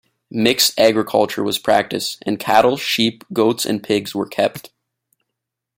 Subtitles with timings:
[0.31, 4.71] Mixed agriculture was practiced, and cattle, sheep, goats and pigs were kept.